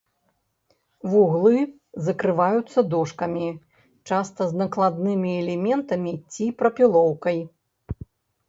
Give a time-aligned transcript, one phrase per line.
[1.11, 1.57] Вуглы
[2.07, 3.49] закрываюцца дошкамі,
[4.13, 7.39] часта з накладнымі элементамі ці прапілоўкай.